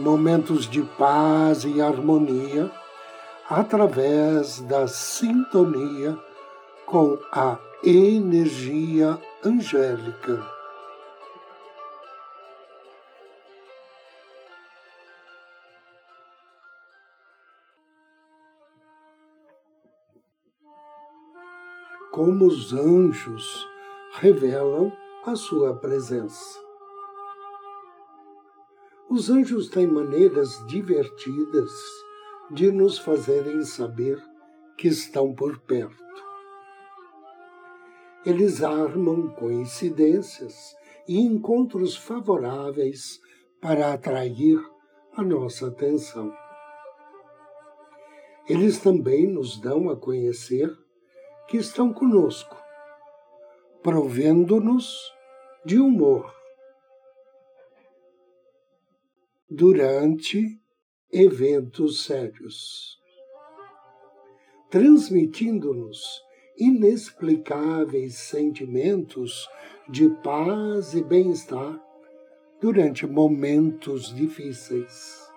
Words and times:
momentos 0.00 0.68
de 0.68 0.82
paz 0.82 1.64
e 1.64 1.80
harmonia 1.80 2.70
através 3.48 4.60
da 4.60 4.88
sintonia 4.88 6.18
com 6.86 7.18
a 7.30 7.58
energia 7.84 9.18
angélica. 9.44 10.44
Como 22.10 22.46
os 22.46 22.72
anjos 22.72 23.68
revelam 24.14 24.92
a 25.24 25.36
sua 25.36 25.74
presença. 25.74 26.69
Os 29.10 29.28
anjos 29.28 29.68
têm 29.68 29.88
maneiras 29.88 30.64
divertidas 30.68 31.70
de 32.50 32.70
nos 32.70 32.98
fazerem 32.98 33.62
saber 33.64 34.22
que 34.78 34.86
estão 34.86 35.34
por 35.34 35.58
perto. 35.58 35.98
Eles 38.24 38.62
armam 38.62 39.28
coincidências 39.30 40.76
e 41.08 41.18
encontros 41.18 41.96
favoráveis 41.96 43.20
para 43.60 43.92
atrair 43.92 44.58
a 45.16 45.22
nossa 45.22 45.66
atenção. 45.66 46.32
Eles 48.48 48.78
também 48.78 49.26
nos 49.26 49.60
dão 49.60 49.90
a 49.90 49.96
conhecer 49.96 50.72
que 51.48 51.56
estão 51.56 51.92
conosco 51.92 52.56
provendo-nos 53.82 55.10
de 55.64 55.78
humor. 55.78 56.39
Durante 59.50 60.60
eventos 61.12 62.04
sérios, 62.04 62.98
transmitindo-nos 64.70 66.22
inexplicáveis 66.56 68.14
sentimentos 68.14 69.48
de 69.88 70.08
paz 70.22 70.94
e 70.94 71.02
bem-estar 71.02 71.80
durante 72.60 73.06
momentos 73.06 74.14
difíceis, 74.14 75.28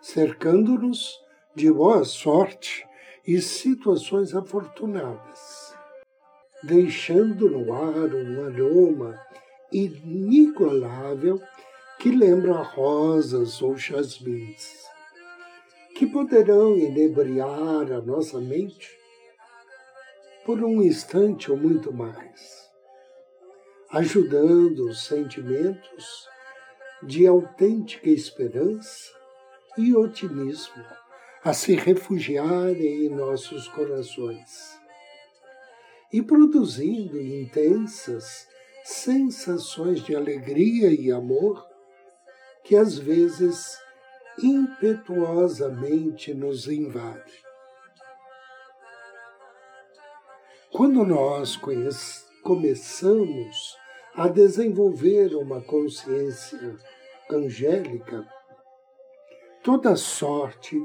cercando-nos 0.00 1.20
de 1.54 1.70
boa 1.70 2.04
sorte 2.04 2.86
e 3.26 3.40
situações 3.42 4.34
afortunadas 4.34 5.76
deixando 6.62 7.48
no 7.50 7.72
ar 7.72 8.14
um 8.14 8.44
aroma 8.44 9.20
inigualável 9.72 11.40
que 11.98 12.10
lembra 12.10 12.62
rosas 12.62 13.62
ou 13.62 13.76
jasmins, 13.76 14.84
que 15.94 16.06
poderão 16.06 16.76
inebriar 16.76 17.90
a 17.92 18.00
nossa 18.00 18.40
mente 18.40 18.96
por 20.44 20.62
um 20.62 20.82
instante 20.82 21.50
ou 21.50 21.56
muito 21.56 21.92
mais, 21.92 22.70
ajudando 23.90 24.88
os 24.88 25.04
sentimentos 25.04 26.28
de 27.02 27.26
autêntica 27.26 28.08
esperança 28.08 29.12
e 29.78 29.94
otimismo 29.94 30.84
a 31.42 31.52
se 31.52 31.74
refugiarem 31.74 33.06
em 33.06 33.08
nossos 33.08 33.68
corações 33.68 34.78
e 36.12 36.22
produzindo 36.22 37.20
intensas 37.20 38.46
sensações 38.84 40.00
de 40.02 40.14
alegria 40.14 40.92
e 40.92 41.10
amor 41.10 41.75
que 42.66 42.76
às 42.76 42.98
vezes 42.98 43.78
impetuosamente 44.42 46.34
nos 46.34 46.66
invade. 46.66 47.46
Quando 50.72 51.06
nós 51.06 51.56
começamos 52.42 53.78
a 54.14 54.26
desenvolver 54.28 55.34
uma 55.36 55.62
consciência 55.62 56.76
angélica, 57.30 58.26
toda 59.62 59.94
sorte 59.94 60.76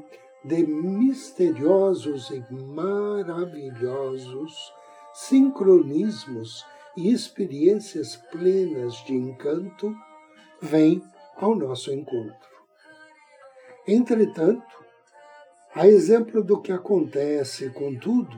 de 0.45 0.63
misteriosos 0.65 2.29
e 2.29 2.39
maravilhosos 2.53 4.71
sincronismos 5.13 6.63
e 6.95 7.11
experiências 7.11 8.15
plenas 8.31 8.93
de 9.03 9.13
encanto 9.13 9.93
vêm 10.61 11.03
ao 11.37 11.55
nosso 11.55 11.91
encontro. 11.91 12.51
Entretanto, 13.87 14.81
a 15.73 15.87
exemplo 15.87 16.43
do 16.43 16.61
que 16.61 16.71
acontece 16.71 17.69
com 17.69 17.95
tudo, 17.95 18.37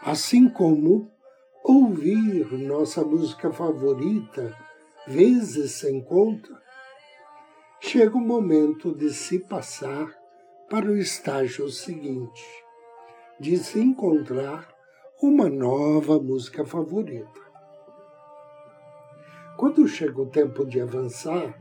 assim 0.00 0.48
como 0.48 1.10
ouvir 1.64 2.52
nossa 2.52 3.04
música 3.04 3.52
favorita 3.52 4.56
vezes 5.06 5.72
sem 5.72 6.02
conta, 6.02 6.48
chega 7.80 8.16
o 8.16 8.20
momento 8.20 8.94
de 8.94 9.10
se 9.10 9.40
passar 9.40 10.08
para 10.70 10.86
o 10.86 10.96
estágio 10.96 11.68
seguinte, 11.68 12.44
de 13.38 13.58
se 13.58 13.80
encontrar 13.80 14.72
uma 15.20 15.48
nova 15.48 16.18
música 16.18 16.64
favorita. 16.64 17.51
Quando 19.62 19.86
chega 19.86 20.20
o 20.20 20.26
tempo 20.26 20.66
de 20.66 20.80
avançar, 20.80 21.54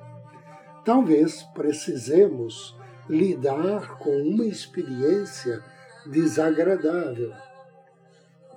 talvez 0.83 1.43
precisemos 1.53 2.75
lidar 3.07 3.99
com 3.99 4.09
uma 4.23 4.43
experiência 4.43 5.63
desagradável, 6.07 7.31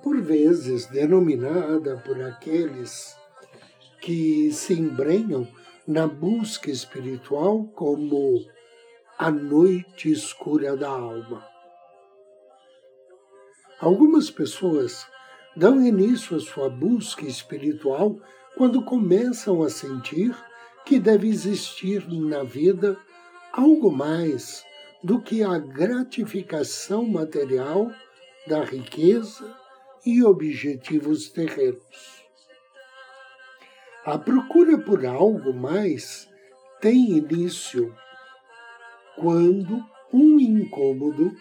por 0.01 0.19
vezes 0.19 0.87
denominada 0.87 1.95
por 1.97 2.19
aqueles 2.23 3.15
que 4.01 4.51
se 4.51 4.73
embrenham 4.73 5.47
na 5.87 6.07
busca 6.07 6.71
espiritual 6.71 7.65
como 7.65 8.43
a 9.15 9.29
noite 9.29 10.11
escura 10.11 10.75
da 10.75 10.89
alma. 10.89 11.47
Algumas 13.79 14.31
pessoas 14.31 15.05
dão 15.55 15.85
início 15.85 16.35
à 16.35 16.39
sua 16.39 16.67
busca 16.67 17.27
espiritual 17.27 18.19
quando 18.55 18.81
começam 18.83 19.61
a 19.61 19.69
sentir 19.69 20.35
que 20.85 20.99
deve 20.99 21.27
existir 21.27 22.07
na 22.09 22.43
vida 22.43 22.97
algo 23.51 23.91
mais 23.91 24.63
do 25.03 25.21
que 25.21 25.43
a 25.43 25.57
gratificação 25.57 27.05
material 27.05 27.91
da 28.47 28.63
riqueza 28.63 29.55
e 30.05 30.23
objetivos 30.23 31.29
terrenos. 31.29 32.23
A 34.05 34.17
procura 34.17 34.77
por 34.77 35.05
algo 35.05 35.53
mais 35.53 36.29
tem 36.79 37.17
início 37.17 37.95
quando 39.15 39.83
um 40.13 40.39
incômodo 40.39 41.35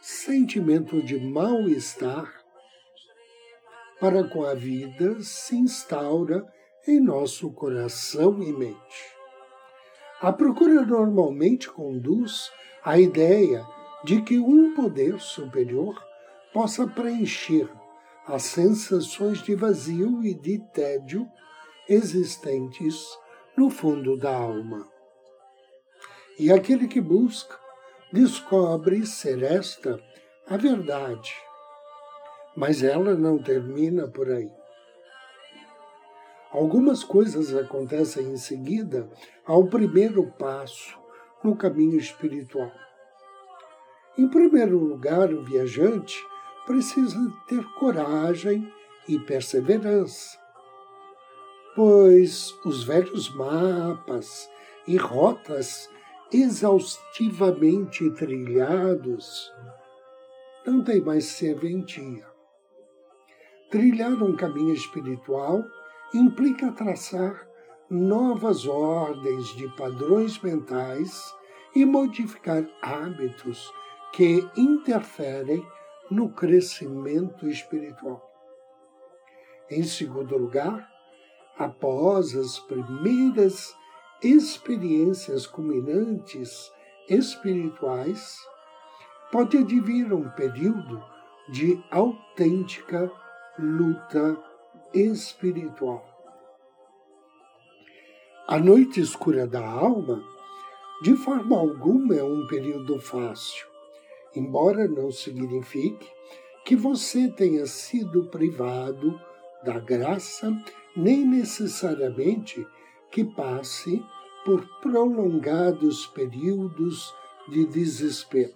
sentimento 0.00 1.02
de 1.02 1.18
mal-estar 1.18 2.37
para 4.00 4.24
com 4.24 4.44
a 4.44 4.54
vida 4.54 5.20
se 5.22 5.56
instaura 5.56 6.46
em 6.86 7.00
nosso 7.00 7.50
coração 7.52 8.42
e 8.42 8.52
mente. 8.52 9.18
A 10.20 10.32
procura 10.32 10.82
normalmente 10.82 11.68
conduz 11.68 12.50
à 12.84 12.98
ideia 12.98 13.64
de 14.04 14.22
que 14.22 14.38
um 14.38 14.74
poder 14.74 15.20
superior 15.20 15.94
possa 16.52 16.86
preencher 16.86 17.68
as 18.26 18.42
sensações 18.42 19.42
de 19.42 19.54
vazio 19.54 20.24
e 20.24 20.34
de 20.34 20.58
tédio 20.72 21.26
existentes 21.88 23.04
no 23.56 23.70
fundo 23.70 24.16
da 24.16 24.34
alma. 24.34 24.86
E 26.38 26.52
aquele 26.52 26.86
que 26.86 27.00
busca 27.00 27.58
descobre 28.12 29.04
ser 29.06 29.42
esta 29.42 30.00
a 30.46 30.56
verdade. 30.56 31.47
Mas 32.58 32.82
ela 32.82 33.14
não 33.14 33.38
termina 33.38 34.08
por 34.08 34.28
aí. 34.28 34.50
Algumas 36.50 37.04
coisas 37.04 37.54
acontecem 37.54 38.32
em 38.32 38.36
seguida 38.36 39.08
ao 39.46 39.68
primeiro 39.68 40.26
passo 40.36 40.98
no 41.44 41.54
caminho 41.54 41.96
espiritual. 41.96 42.72
Em 44.18 44.26
primeiro 44.26 44.76
lugar, 44.76 45.32
o 45.32 45.44
viajante 45.44 46.20
precisa 46.66 47.16
ter 47.46 47.64
coragem 47.78 48.72
e 49.06 49.20
perseverança, 49.20 50.36
pois 51.76 52.52
os 52.64 52.82
velhos 52.82 53.32
mapas 53.36 54.50
e 54.84 54.96
rotas 54.96 55.88
exaustivamente 56.32 58.10
trilhados 58.10 59.52
não 60.66 60.82
têm 60.82 61.00
mais 61.00 61.24
serventia. 61.26 62.27
Trilhar 63.70 64.22
um 64.22 64.34
caminho 64.34 64.72
espiritual 64.72 65.62
implica 66.14 66.72
traçar 66.72 67.46
novas 67.90 68.66
ordens 68.66 69.48
de 69.56 69.68
padrões 69.76 70.40
mentais 70.40 71.34
e 71.74 71.84
modificar 71.84 72.66
hábitos 72.80 73.70
que 74.14 74.42
interferem 74.56 75.62
no 76.10 76.30
crescimento 76.30 77.46
espiritual. 77.46 78.26
Em 79.70 79.82
segundo 79.82 80.38
lugar, 80.38 80.88
após 81.58 82.34
as 82.34 82.58
primeiras 82.60 83.76
experiências 84.22 85.46
culminantes 85.46 86.72
espirituais, 87.06 88.38
pode 89.30 89.58
advir 89.58 90.10
um 90.10 90.26
período 90.30 91.04
de 91.50 91.78
autêntica 91.90 93.12
luta 93.58 94.36
espiritual. 94.94 96.04
A 98.46 98.58
noite 98.58 99.00
escura 99.00 99.46
da 99.46 99.66
alma, 99.66 100.22
de 101.02 101.14
forma 101.16 101.58
alguma, 101.58 102.14
é 102.14 102.22
um 102.22 102.46
período 102.46 102.98
fácil, 103.00 103.66
embora 104.34 104.86
não 104.86 105.10
signifique 105.10 106.08
que 106.64 106.76
você 106.76 107.28
tenha 107.28 107.66
sido 107.66 108.26
privado 108.26 109.20
da 109.64 109.78
graça, 109.78 110.50
nem 110.96 111.26
necessariamente 111.26 112.66
que 113.10 113.24
passe 113.24 114.02
por 114.44 114.64
prolongados 114.80 116.06
períodos 116.06 117.12
de 117.48 117.66
desespero. 117.66 118.54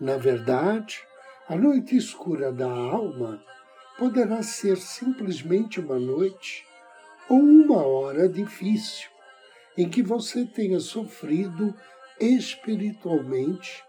Na 0.00 0.16
verdade, 0.16 1.05
a 1.48 1.54
noite 1.54 1.96
escura 1.96 2.50
da 2.50 2.68
alma 2.68 3.40
poderá 3.96 4.42
ser 4.42 4.76
simplesmente 4.76 5.78
uma 5.78 5.98
noite 5.98 6.66
ou 7.28 7.38
uma 7.38 7.86
hora 7.86 8.28
difícil 8.28 9.08
em 9.76 9.88
que 9.88 10.02
você 10.02 10.44
tenha 10.44 10.80
sofrido 10.80 11.72
espiritualmente, 12.18 13.84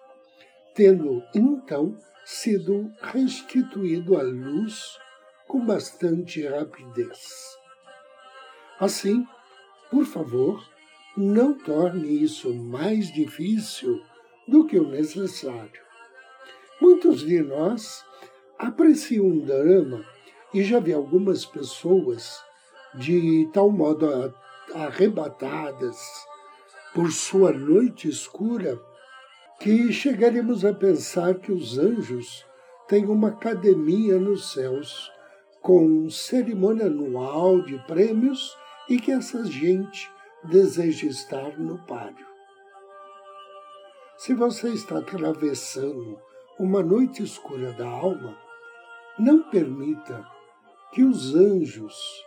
tendo 0.75 1.23
então 1.33 1.97
sido 2.23 2.91
restituído 3.01 4.15
à 4.17 4.21
luz 4.21 4.99
com 5.47 5.65
bastante 5.65 6.45
rapidez. 6.45 7.57
Assim, 8.79 9.25
por 9.89 10.05
favor, 10.05 10.63
não 11.15 11.57
torne 11.57 12.21
isso 12.21 12.53
mais 12.53 13.11
difícil 13.11 13.99
do 14.47 14.67
que 14.67 14.77
o 14.77 14.87
necessário. 14.87 15.86
Muitos 16.79 17.21
de 17.21 17.41
nós 17.41 18.05
apreciam 18.57 19.25
um 19.25 19.39
drama 19.39 20.05
e 20.53 20.63
já 20.63 20.79
vi 20.79 20.93
algumas 20.93 21.45
pessoas 21.45 22.39
de 22.93 23.49
tal 23.51 23.71
modo 23.71 24.33
arrebatadas 24.73 25.97
por 26.93 27.11
sua 27.11 27.51
noite 27.51 28.07
escura 28.07 28.79
que 29.59 29.91
chegaremos 29.91 30.63
a 30.63 30.73
pensar 30.73 31.35
que 31.35 31.51
os 31.51 31.77
anjos 31.77 32.45
têm 32.87 33.05
uma 33.05 33.29
academia 33.29 34.19
nos 34.19 34.51
céus 34.51 35.11
com 35.61 36.09
cerimônia 36.09 36.85
anual 36.85 37.61
de 37.61 37.77
prêmios 37.87 38.55
e 38.87 38.99
que 38.99 39.11
essa 39.11 39.43
gente 39.45 40.09
deseja 40.43 41.07
estar 41.07 41.57
no 41.59 41.77
páreo. 41.85 42.25
Se 44.17 44.33
você 44.33 44.69
está 44.69 44.99
atravessando 44.99 46.19
uma 46.59 46.81
noite 46.81 47.21
escura 47.21 47.71
da 47.73 47.87
alma, 47.87 48.35
não 49.19 49.43
permita 49.49 50.27
que 50.91 51.03
os 51.03 51.35
anjos 51.35 52.25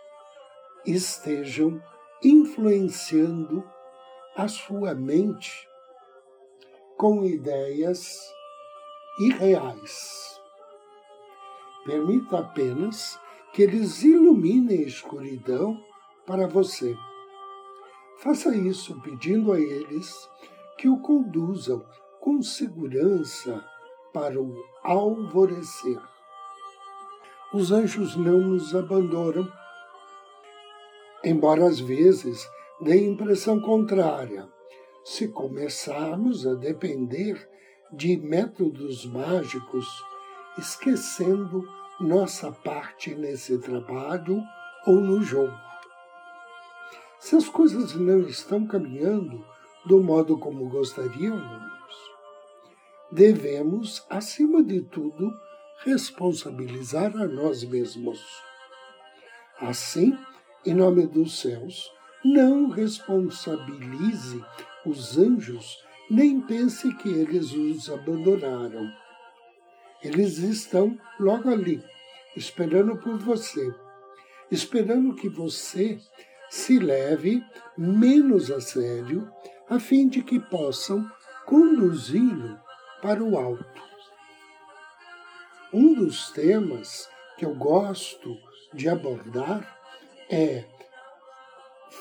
estejam 0.85 1.81
influenciando 2.23 3.63
a 4.35 4.47
sua 4.47 4.95
mente 4.95 5.67
com 6.97 7.25
ideias 7.25 8.17
irreais. 9.19 10.39
Permita 11.85 12.39
apenas 12.39 13.19
que 13.51 13.63
eles 13.63 14.01
iluminem 14.03 14.79
a 14.79 14.87
escuridão 14.87 15.77
para 16.25 16.47
você. 16.47 16.95
Faça 18.19 18.55
isso 18.55 19.01
pedindo 19.01 19.51
a 19.51 19.59
eles 19.59 20.29
que 20.77 20.87
o 20.87 21.01
conduzam 21.01 21.85
com 22.21 22.41
segurança 22.41 23.65
para 24.13 24.41
o 24.41 24.53
alvorecer. 24.83 25.99
Os 27.53 27.71
anjos 27.71 28.15
não 28.15 28.39
nos 28.39 28.75
abandonam, 28.75 29.51
embora 31.23 31.65
às 31.67 31.79
vezes 31.79 32.47
dê 32.79 33.05
impressão 33.05 33.59
contrária. 33.59 34.47
Se 35.03 35.27
começarmos 35.27 36.45
a 36.45 36.53
depender 36.53 37.49
de 37.91 38.17
métodos 38.17 39.05
mágicos, 39.05 39.85
esquecendo 40.57 41.63
nossa 41.99 42.51
parte 42.51 43.13
nesse 43.13 43.57
trabalho 43.59 44.41
ou 44.85 44.95
no 44.95 45.21
jogo. 45.21 45.53
Se 47.19 47.35
as 47.35 47.47
coisas 47.47 47.93
não 47.95 48.21
estão 48.21 48.65
caminhando 48.65 49.45
do 49.85 50.01
modo 50.01 50.37
como 50.37 50.69
gostaríamos, 50.69 51.70
devemos, 53.11 54.05
acima 54.09 54.63
de 54.63 54.81
tudo, 54.81 55.31
responsabilizar 55.83 57.15
a 57.17 57.27
nós 57.27 57.63
mesmos. 57.63 58.19
Assim, 59.59 60.17
em 60.65 60.73
nome 60.73 61.05
dos 61.07 61.39
céus, 61.39 61.91
não 62.23 62.69
responsabilize 62.69 64.43
os 64.85 65.17
anjos, 65.17 65.83
nem 66.09 66.39
pense 66.39 66.93
que 66.97 67.09
eles 67.09 67.51
os 67.51 67.89
abandonaram. 67.89 68.89
Eles 70.03 70.37
estão 70.37 70.97
logo 71.19 71.49
ali, 71.49 71.83
esperando 72.35 72.97
por 72.97 73.17
você, 73.17 73.73
esperando 74.49 75.15
que 75.15 75.29
você 75.29 75.99
se 76.49 76.79
leve 76.79 77.43
menos 77.77 78.51
a 78.51 78.59
sério, 78.59 79.29
a 79.69 79.79
fim 79.79 80.07
de 80.07 80.21
que 80.21 80.39
possam 80.39 81.09
conduzi-lo 81.45 82.59
para 83.01 83.23
o 83.23 83.37
alto. 83.37 83.81
Um 85.73 85.93
dos 85.93 86.31
temas 86.31 87.09
que 87.37 87.45
eu 87.45 87.55
gosto 87.55 88.37
de 88.73 88.89
abordar 88.89 89.79
é 90.29 90.65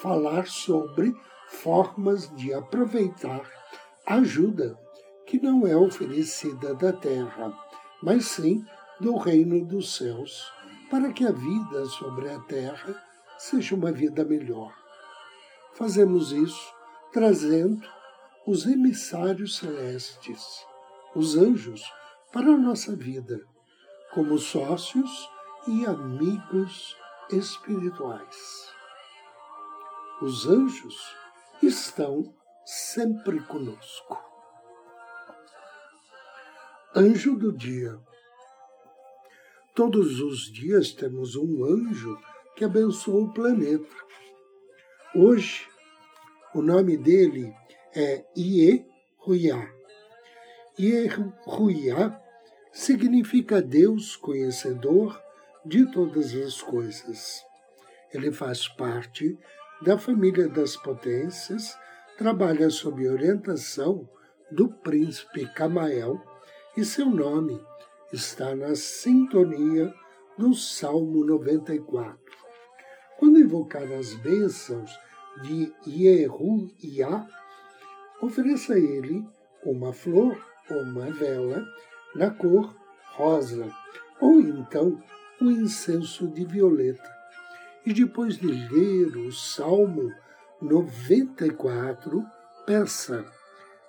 falar 0.02 0.47
sobre 0.47 1.14
formas 1.49 2.35
de 2.37 2.52
aproveitar 2.52 3.42
ajuda 4.07 4.78
que 5.26 5.40
não 5.40 5.66
é 5.66 5.76
oferecida 5.76 6.75
da 6.75 6.92
terra 6.92 7.52
mas 8.02 8.26
sim 8.26 8.64
do 8.99 9.16
reino 9.16 9.64
dos 9.64 9.97
céus, 9.97 10.50
para 10.90 11.12
que 11.12 11.25
a 11.25 11.33
vida 11.33 11.85
sobre 11.87 12.30
a 12.30 12.40
terra 12.40 13.02
seja 13.38 13.75
uma 13.75 13.92
vida 13.92 14.25
melhor. 14.25 14.75
Fazemos 15.75 16.33
isso 16.33 16.73
trazendo 17.12 17.87
os 18.47 18.66
emissários 18.66 19.57
celestes, 19.57 20.66
os 21.14 21.36
anjos, 21.36 21.82
para 22.32 22.46
a 22.46 22.56
nossa 22.56 22.94
vida, 22.94 23.40
como 24.12 24.38
sócios 24.38 25.28
e 25.66 25.84
amigos 25.84 26.96
espirituais. 27.30 28.72
Os 30.22 30.46
anjos 30.46 30.96
estão 31.62 32.34
sempre 32.64 33.40
conosco. 33.40 34.22
Anjo 36.94 37.36
do 37.36 37.52
dia. 37.52 37.98
Todos 39.74 40.20
os 40.20 40.52
dias 40.52 40.92
temos 40.92 41.36
um 41.36 41.64
anjo 41.64 42.18
que 42.56 42.64
abençoa 42.64 43.24
o 43.24 43.32
planeta. 43.32 43.96
Hoje, 45.14 45.68
o 46.54 46.62
nome 46.62 46.96
dele 46.96 47.54
é 47.94 48.24
Ie 48.36 48.84
Ruiá. 49.18 49.79
Ie 50.82 51.08
Ruiá 51.44 52.18
significa 52.72 53.60
Deus 53.60 54.16
conhecedor 54.16 55.22
de 55.62 55.84
todas 55.92 56.34
as 56.34 56.62
coisas. 56.62 57.44
Ele 58.14 58.32
faz 58.32 58.66
parte 58.66 59.38
da 59.82 59.99
família 59.99 60.49
das 60.49 60.78
potências, 60.78 61.76
trabalha 62.16 62.70
sob 62.70 63.06
orientação 63.06 64.08
do 64.50 64.70
príncipe 64.70 65.44
Camael 65.52 66.18
e 66.75 66.82
seu 66.82 67.10
nome 67.10 67.62
está 68.10 68.56
na 68.56 68.75
sintonia 68.75 69.92
do 70.38 70.54
Salmo 70.54 71.26
94. 71.26 72.18
Quando 73.18 73.38
invocar 73.38 73.92
as 73.92 74.14
bênçãos 74.14 74.99
de 75.42 75.75
Yehu-Yah, 75.87 77.28
ofereça 78.22 78.72
a 78.72 78.78
ele 78.78 79.22
uma 79.62 79.92
flor 79.92 80.50
uma 80.74 81.10
vela 81.10 81.66
na 82.14 82.30
cor 82.30 82.74
rosa, 83.14 83.70
ou 84.20 84.40
então 84.40 85.02
um 85.40 85.50
incenso 85.50 86.28
de 86.28 86.44
violeta. 86.44 87.10
E 87.84 87.92
depois 87.92 88.36
de 88.36 88.46
ler 88.46 89.16
o 89.16 89.32
Salmo 89.32 90.12
94, 90.60 92.24
peça 92.66 93.24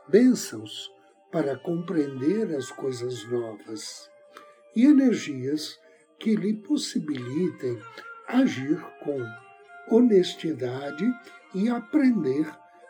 bênçãos 0.08 0.90
para 1.32 1.58
compreender 1.58 2.56
as 2.56 2.72
coisas 2.72 3.24
novas 3.30 4.10
e 4.76 4.86
energias 4.86 5.80
que 6.20 6.36
lhe 6.36 6.54
possibilitem 6.54 7.80
agir 8.28 8.80
com 9.04 9.20
honestidade 9.90 11.06
e 11.54 11.70
aprender 11.70 12.48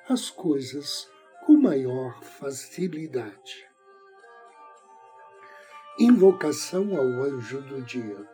as 0.08 0.30
coisas 0.30 1.10
com 1.46 1.58
maior 1.58 2.22
facilidade. 2.24 3.71
Invocação 6.00 6.96
ao 6.96 7.04
anjo 7.04 7.62
do 7.64 7.82
dia. 7.82 8.26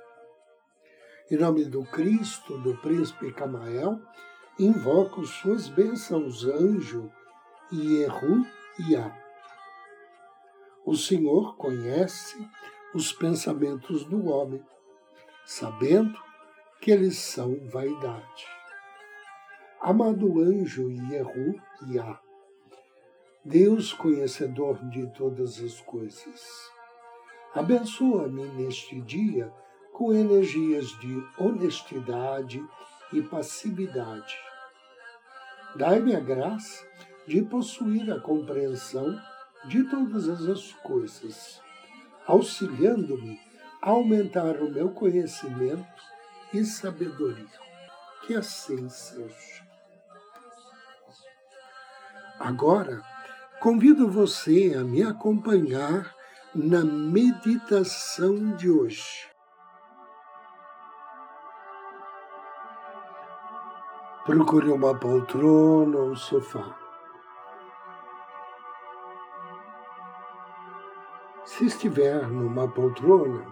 Em 1.29 1.37
nome 1.37 1.65
do 1.65 1.83
Cristo, 1.85 2.55
do 2.59 2.77
príncipe 2.77 3.33
Camael, 3.33 3.99
invoco 4.59 5.25
suas 5.25 5.67
bênçãos, 5.67 6.45
anjo 6.45 7.11
Yehu 7.73 8.45
Yah. 8.79 9.11
O 10.85 10.95
Senhor 10.95 11.57
conhece 11.57 12.37
os 12.93 13.11
pensamentos 13.11 14.05
do 14.05 14.27
homem, 14.27 14.63
sabendo 15.43 16.17
que 16.79 16.91
eles 16.91 17.17
são 17.17 17.59
vaidade. 17.65 18.45
Amado 19.81 20.39
anjo 20.39 20.91
Yehu 20.91 21.59
Yah, 21.89 22.21
Deus 23.43 23.93
conhecedor 23.93 24.77
de 24.89 25.07
todas 25.07 25.59
as 25.59 25.81
coisas, 25.81 26.76
abençoa-me 27.57 28.45
neste 28.49 29.01
dia 29.01 29.51
com 29.91 30.13
energias 30.13 30.87
de 30.99 31.23
honestidade 31.39 32.63
e 33.11 33.21
passividade. 33.21 34.37
Dai-me 35.75 36.15
a 36.15 36.19
graça 36.19 36.85
de 37.25 37.41
possuir 37.41 38.11
a 38.11 38.19
compreensão 38.19 39.19
de 39.65 39.83
todas 39.85 40.29
as 40.47 40.71
coisas, 40.83 41.59
auxiliando-me 42.27 43.39
a 43.81 43.89
aumentar 43.89 44.57
o 44.57 44.69
meu 44.69 44.91
conhecimento 44.91 46.03
e 46.53 46.63
sabedoria. 46.63 47.67
Que 48.25 48.35
assim 48.35 48.87
seja. 48.87 49.65
Agora, 52.39 53.01
convido 53.59 54.07
você 54.07 54.75
a 54.77 54.83
me 54.83 55.01
acompanhar 55.01 56.16
na 56.57 56.83
meditação 56.83 58.55
de 58.55 58.67
hoje. 58.67 59.29
Procure 64.25 64.71
uma 64.71 64.97
poltrona 64.97 65.99
ou 65.99 66.15
sofá. 66.15 66.75
Se 71.45 71.67
estiver 71.67 72.27
numa 72.27 72.67
poltrona, 72.67 73.45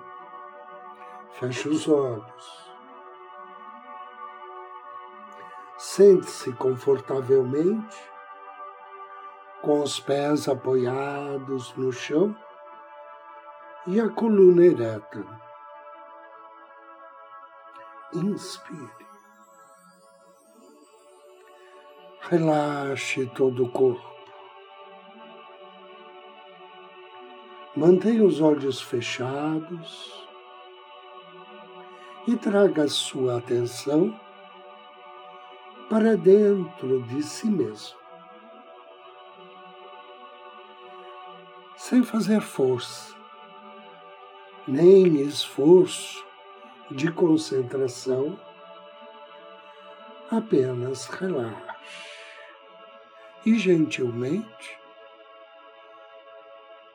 feche 1.34 1.70
os 1.70 1.88
olhos. 1.88 2.74
Sente-se 5.78 6.52
confortavelmente, 6.54 7.98
com 9.62 9.84
os 9.84 10.00
pés 10.00 10.50
apoiados 10.50 11.72
no 11.76 11.92
chão 11.92 12.36
e 13.88 14.00
a 14.00 14.10
coluna 14.10 14.66
ereta. 14.66 15.24
Inspire. 18.14 19.06
Relaxe 22.22 23.28
todo 23.28 23.66
o 23.66 23.72
corpo. 23.72 24.16
Mantenha 27.76 28.24
os 28.24 28.42
olhos 28.42 28.82
fechados 28.82 30.28
e 32.28 32.36
traga 32.36 32.88
sua 32.88 33.38
atenção 33.38 34.20
para 35.90 36.18
dentro 36.18 37.04
de 37.04 37.22
si 37.22 37.48
mesmo. 37.48 37.98
Sem 41.76 42.04
fazer 42.04 42.42
força, 42.42 43.15
nem 44.68 45.22
esforço 45.22 46.26
de 46.92 47.12
concentração, 47.12 48.40
apenas 50.32 51.06
relaxe 51.06 51.76
e 53.46 53.58
gentilmente 53.58 54.80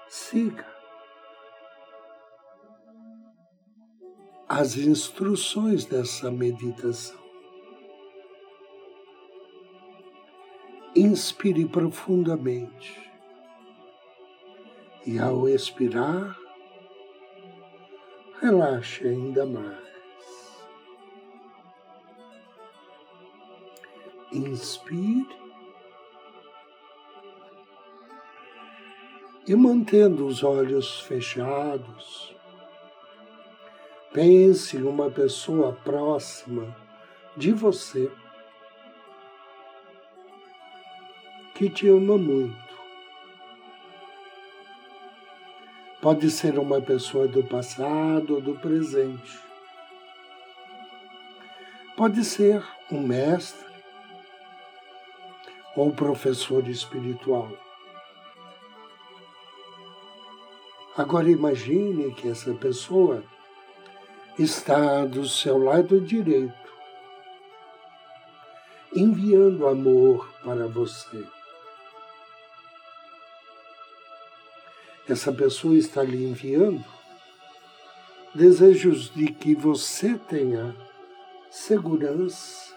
siga 0.08 0.66
as 4.48 4.76
instruções 4.76 5.84
dessa 5.84 6.28
meditação. 6.28 7.20
Inspire 10.96 11.66
profundamente 11.66 13.00
e, 15.06 15.20
ao 15.20 15.48
expirar, 15.48 16.36
relaxe 18.40 19.06
ainda 19.06 19.44
mais. 19.44 19.90
Inspire 24.32 25.26
e 29.46 29.54
mantendo 29.54 30.26
os 30.26 30.44
olhos 30.44 31.00
fechados, 31.00 32.34
pense 34.12 34.76
em 34.76 34.82
uma 34.84 35.10
pessoa 35.10 35.72
próxima 35.72 36.76
de 37.36 37.52
você 37.52 38.10
que 41.54 41.68
te 41.68 41.88
ama 41.88 42.16
muito. 42.16 42.69
Pode 46.00 46.30
ser 46.30 46.58
uma 46.58 46.80
pessoa 46.80 47.28
do 47.28 47.42
passado 47.42 48.36
ou 48.36 48.40
do 48.40 48.54
presente. 48.54 49.38
Pode 51.94 52.24
ser 52.24 52.64
um 52.90 53.02
mestre 53.02 53.68
ou 55.76 55.92
professor 55.92 56.66
espiritual. 56.68 57.52
Agora 60.96 61.30
imagine 61.30 62.14
que 62.14 62.28
essa 62.28 62.54
pessoa 62.54 63.22
está 64.38 65.04
do 65.04 65.28
seu 65.28 65.58
lado 65.62 66.00
direito, 66.00 66.54
enviando 68.96 69.66
amor 69.66 70.32
para 70.42 70.66
você. 70.66 71.39
Essa 75.10 75.32
pessoa 75.32 75.76
está 75.76 76.04
lhe 76.04 76.24
enviando 76.24 76.84
desejos 78.32 79.12
de 79.12 79.26
que 79.32 79.56
você 79.56 80.16
tenha 80.16 80.72
segurança, 81.50 82.72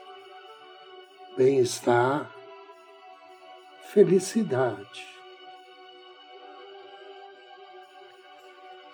bem-estar, 1.37 2.33
felicidade. 3.83 5.07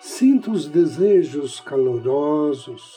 Sinta 0.00 0.50
os 0.50 0.66
desejos 0.66 1.60
calorosos 1.60 2.94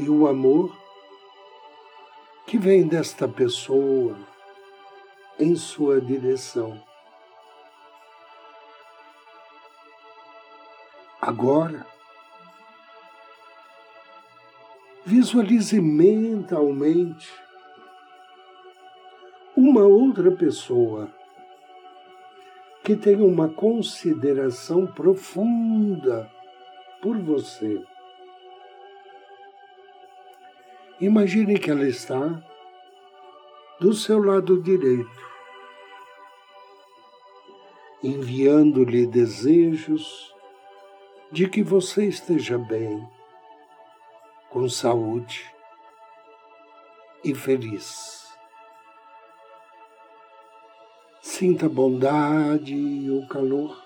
e 0.00 0.08
o 0.08 0.26
amor 0.26 0.74
que 2.46 2.56
vem 2.56 2.86
desta 2.86 3.28
pessoa 3.28 4.16
em 5.38 5.54
sua 5.54 6.00
direção. 6.00 6.91
Agora, 11.22 11.86
Visualize 15.04 15.80
mentalmente 15.80 17.28
uma 19.56 19.82
outra 19.82 20.30
pessoa 20.30 21.12
que 22.84 22.94
tem 22.94 23.16
uma 23.16 23.48
consideração 23.48 24.86
profunda 24.86 26.30
por 27.02 27.18
você. 27.18 27.82
Imagine 31.00 31.58
que 31.58 31.68
ela 31.68 31.88
está 31.88 32.40
do 33.80 33.92
seu 33.92 34.22
lado 34.22 34.62
direito, 34.62 35.10
enviando-lhe 38.04 39.04
desejos 39.04 40.31
de 41.32 41.48
que 41.48 41.62
você 41.62 42.04
esteja 42.04 42.58
bem, 42.58 43.08
com 44.50 44.68
saúde 44.68 45.50
e 47.24 47.34
feliz. 47.34 48.30
Sinta 51.22 51.64
a 51.64 51.68
bondade 51.70 52.74
e 52.74 53.10
o 53.10 53.26
calor 53.28 53.82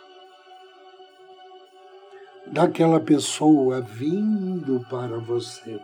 daquela 2.49 2.99
pessoa 2.99 3.81
vindo 3.81 4.85
para 4.91 5.17
você. 5.21 5.81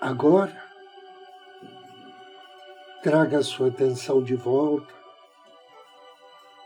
Agora, 0.00 0.64
traga 3.04 3.40
sua 3.40 3.68
atenção 3.68 4.20
de 4.20 4.34
volta 4.34 5.03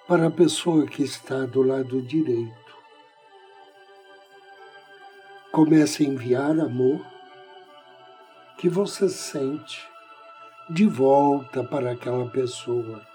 para 0.08 0.26
a 0.26 0.30
pessoa 0.30 0.86
que 0.86 1.02
está 1.02 1.46
do 1.46 1.62
lado 1.62 2.02
direito. 2.02 2.76
Comece 5.52 6.02
a 6.02 6.06
enviar 6.06 6.58
amor 6.58 7.06
que 8.56 8.68
você 8.68 9.08
sente 9.08 9.88
de 10.68 10.86
volta 10.86 11.62
para 11.62 11.92
aquela 11.92 12.28
pessoa. 12.30 13.06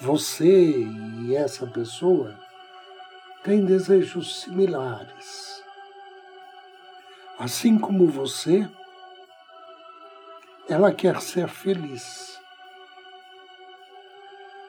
Você 0.00 0.78
e 0.78 1.36
essa 1.36 1.66
pessoa 1.66 2.38
têm 3.44 3.66
desejos 3.66 4.40
similares 4.40 5.60
Assim 7.40 7.78
como 7.78 8.06
você, 8.06 8.68
ela 10.68 10.92
quer 10.92 11.22
ser 11.22 11.48
feliz. 11.48 12.38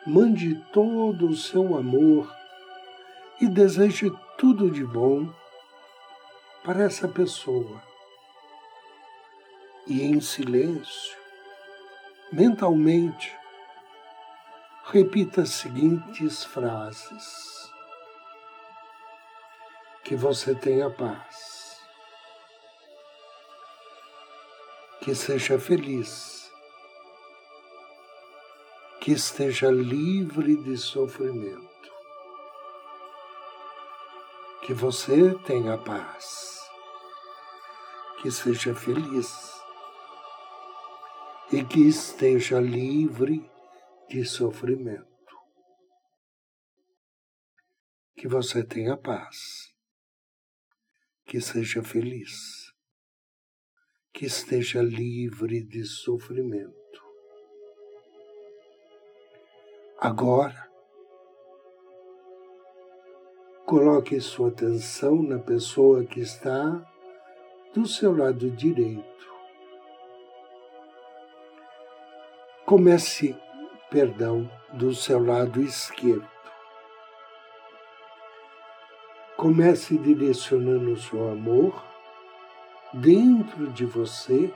Mande 0.05 0.55
todo 0.73 1.27
o 1.27 1.35
seu 1.35 1.77
amor 1.77 2.35
e 3.39 3.47
deseje 3.47 4.11
tudo 4.35 4.71
de 4.71 4.83
bom 4.83 5.31
para 6.63 6.83
essa 6.83 7.07
pessoa. 7.07 7.79
E 9.85 10.01
em 10.01 10.19
silêncio, 10.19 11.15
mentalmente, 12.31 13.31
repita 14.85 15.41
as 15.41 15.49
seguintes 15.49 16.45
frases: 16.45 17.71
Que 20.03 20.15
você 20.15 20.55
tenha 20.55 20.89
paz. 20.89 21.79
Que 25.01 25.13
seja 25.13 25.59
feliz, 25.59 26.40
que 29.01 29.13
esteja 29.13 29.71
livre 29.71 30.55
de 30.57 30.77
sofrimento, 30.77 31.91
que 34.63 34.75
você 34.75 35.33
tenha 35.39 35.75
paz, 35.75 36.61
que 38.21 38.29
seja 38.29 38.75
feliz. 38.75 39.49
E 41.51 41.65
que 41.65 41.81
esteja 41.81 42.61
livre 42.61 43.43
de 44.07 44.23
sofrimento. 44.23 45.35
Que 48.15 48.27
você 48.27 48.63
tenha 48.63 48.95
paz, 48.95 49.73
que 51.25 51.41
seja 51.41 51.83
feliz. 51.83 52.71
Que 54.13 54.27
esteja 54.27 54.81
livre 54.81 55.61
de 55.61 55.83
sofrimento. 55.83 56.80
Agora, 60.03 60.67
coloque 63.67 64.19
sua 64.19 64.47
atenção 64.47 65.21
na 65.21 65.37
pessoa 65.37 66.03
que 66.03 66.19
está 66.19 66.81
do 67.71 67.85
seu 67.85 68.17
lado 68.17 68.49
direito. 68.49 69.05
Comece, 72.65 73.37
perdão, 73.91 74.49
do 74.73 74.91
seu 74.95 75.23
lado 75.23 75.61
esquerdo. 75.61 76.27
Comece 79.37 79.99
direcionando 79.99 80.93
o 80.93 80.97
seu 80.97 81.31
amor 81.31 81.79
dentro 82.91 83.67
de 83.67 83.85
você 83.85 84.51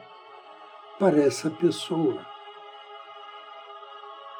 para 0.98 1.22
essa 1.22 1.52
pessoa 1.52 2.34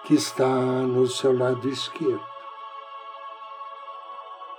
que 0.06 0.14
está 0.14 0.48
no 0.48 1.08
seu 1.08 1.38
lado 1.38 1.68
esquerdo. 1.68 2.24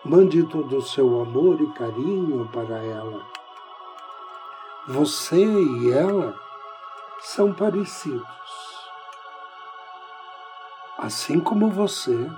Mande 0.04 0.42
todo 0.44 0.76
o 0.76 0.82
seu 0.82 1.20
amor 1.20 1.60
e 1.60 1.72
carinho 1.72 2.48
para 2.52 2.78
ela. 2.78 3.24
Você 4.88 5.36
e 5.36 5.92
ela 5.92 6.38
são 7.20 7.52
parecidos. 7.52 8.26
Assim 10.98 11.40
como 11.40 11.70
você, 11.70 12.30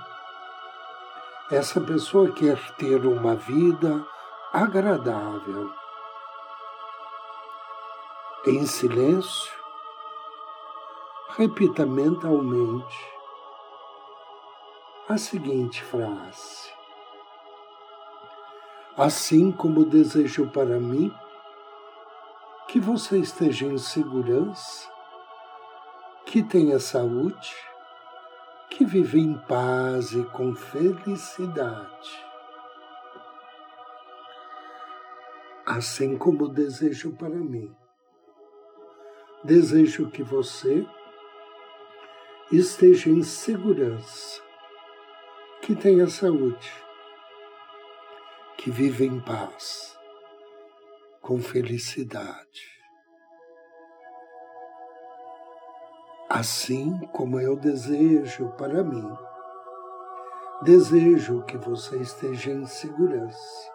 essa 1.51 1.81
pessoa 1.81 2.31
quer 2.31 2.59
ter 2.75 3.05
uma 3.05 3.35
vida 3.35 4.05
agradável 4.53 5.71
em 8.45 8.65
silêncio, 8.65 9.58
repita 11.39 11.85
mentalmente 11.85 12.97
a 15.07 15.17
seguinte 15.17 15.81
frase: 15.81 16.69
Assim 18.97 19.49
como 19.49 19.85
desejo 19.85 20.49
para 20.49 20.81
mim 20.81 21.09
que 22.67 22.77
você 22.77 23.19
esteja 23.19 23.65
em 23.65 23.77
segurança, 23.77 24.91
que 26.25 26.43
tenha 26.43 26.77
saúde, 26.77 27.55
que 28.69 28.83
vive 28.83 29.21
em 29.21 29.35
paz 29.47 30.11
e 30.11 30.25
com 30.25 30.53
felicidade. 30.53 32.27
Assim 35.65 36.17
como 36.17 36.49
desejo 36.49 37.15
para 37.15 37.29
mim 37.29 37.73
Desejo 39.43 40.09
que 40.09 40.21
você 40.21 40.85
esteja 42.51 43.09
em 43.09 43.21
segurança, 43.21 44.41
que 45.61 45.75
tenha 45.75 46.07
saúde, 46.07 46.71
que 48.57 48.71
viva 48.71 49.03
em 49.03 49.19
paz, 49.19 49.97
com 51.21 51.39
felicidade. 51.39 52.79
Assim 56.27 56.99
como 57.13 57.39
eu 57.39 57.55
desejo 57.55 58.49
para 58.57 58.83
mim, 58.83 59.17
desejo 60.63 61.43
que 61.43 61.57
você 61.57 61.97
esteja 61.97 62.51
em 62.51 62.65
segurança, 62.65 63.71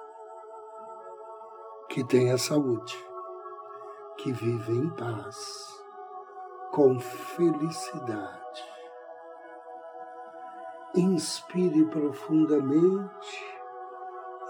que 1.88 2.04
tenha 2.04 2.36
saúde 2.36 2.96
que 4.16 4.32
vive 4.32 4.72
em 4.72 4.88
paz, 4.90 5.36
com 6.72 6.98
felicidade. 6.98 8.43
Inspire 10.96 11.84
profundamente 11.86 13.44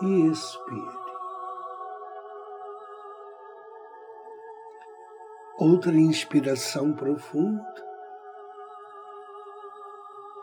e 0.03 0.27
expire. 0.27 1.05
Outra 5.59 5.93
inspiração 5.93 6.93
profunda 6.93 7.65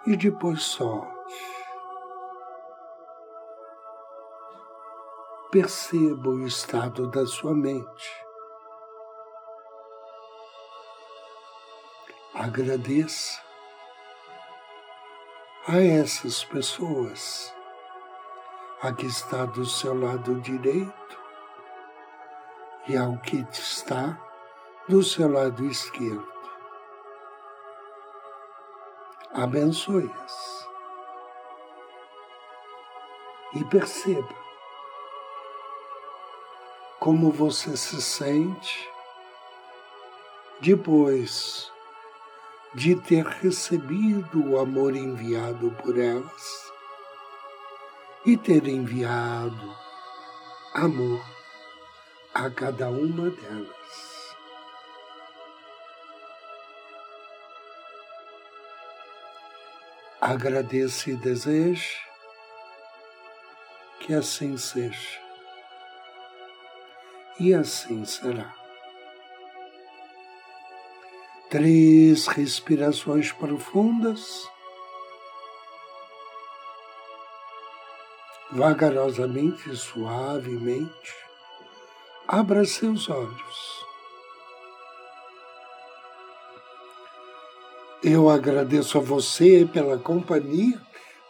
e 0.07 0.15
depois 0.17 0.63
solte. 0.63 1.11
Perceba 5.51 6.29
o 6.29 6.47
estado 6.47 7.11
da 7.11 7.25
sua 7.25 7.53
mente. 7.53 8.21
agradeça 12.41 13.39
a 15.67 15.79
essas 15.79 16.43
pessoas. 16.43 17.53
A 18.81 18.91
que 18.91 19.05
está 19.05 19.45
do 19.45 19.65
seu 19.65 19.99
lado 19.99 20.41
direito. 20.41 21.19
E 22.87 22.97
ao 22.97 23.17
que 23.19 23.45
está 23.51 24.19
do 24.89 25.03
seu 25.03 25.31
lado 25.31 25.63
esquerdo. 25.65 26.27
Abençoe-as. 29.33 30.67
E 33.53 33.63
perceba 33.65 34.35
como 36.99 37.31
você 37.31 37.75
se 37.75 38.01
sente 38.01 38.89
depois 40.61 41.71
de 42.73 42.95
ter 42.95 43.25
recebido 43.25 44.51
o 44.51 44.59
amor 44.59 44.95
enviado 44.95 45.71
por 45.83 45.99
elas 45.99 46.71
e 48.25 48.37
ter 48.37 48.67
enviado 48.67 49.75
amor 50.73 51.21
a 52.33 52.49
cada 52.49 52.89
uma 52.89 53.29
delas. 53.29 54.21
Agradeça 60.21 61.09
e 61.09 61.15
deseje 61.15 61.97
que 63.99 64.13
assim 64.13 64.55
seja. 64.57 65.19
E 67.39 67.53
assim 67.53 68.05
será. 68.05 68.60
Três 71.51 72.27
respirações 72.27 73.33
profundas. 73.33 74.49
Vagarosamente 78.51 79.75
suavemente, 79.75 81.13
abra 82.25 82.63
seus 82.63 83.09
olhos. 83.09 83.85
Eu 88.01 88.29
agradeço 88.29 88.97
a 88.97 89.01
você 89.01 89.67
pela 89.73 89.97
companhia, 89.97 90.81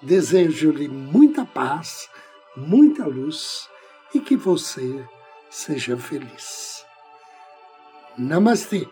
desejo-lhe 0.03 0.87
muita 0.87 1.43
paz, 1.45 2.07
muita 2.55 3.07
luz 3.07 3.67
e 4.13 4.19
que 4.19 4.35
você 4.35 5.03
seja 5.49 5.97
feliz. 5.97 6.85
Namastê! 8.15 8.87